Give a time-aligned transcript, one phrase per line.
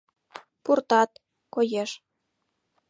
[0.63, 1.11] Пуртат,
[1.53, 1.91] коеш.